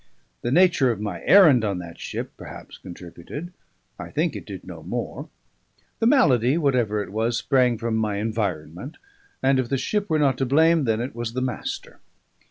[0.41, 3.53] The nature of my errand on that ship perhaps contributed;
[3.99, 5.29] I think it did no more;
[5.99, 8.97] the malady (whatever it was) sprang from my environment;
[9.43, 11.99] and if the ship were not to blame, then it was the Master.